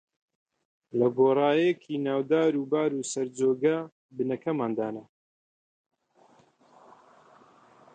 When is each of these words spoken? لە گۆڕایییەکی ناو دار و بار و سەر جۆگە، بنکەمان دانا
لە 0.99 1.07
گۆڕایییەکی 1.17 1.95
ناو 2.05 2.21
دار 2.31 2.51
و 2.57 2.65
بار 2.71 2.91
و 2.95 3.01
سەر 3.11 3.27
جۆگە، 3.37 3.77
بنکەمان 4.15 4.71
دانا 4.77 5.03